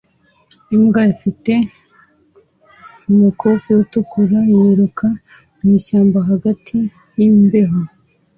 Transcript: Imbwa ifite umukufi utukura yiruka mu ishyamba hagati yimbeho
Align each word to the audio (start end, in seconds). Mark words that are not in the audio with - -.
Imbwa 0.75 1.01
ifite 1.13 1.53
umukufi 3.09 3.69
utukura 3.83 4.39
yiruka 4.53 5.07
mu 5.57 5.67
ishyamba 5.77 6.19
hagati 6.29 6.75
yimbeho 7.17 7.77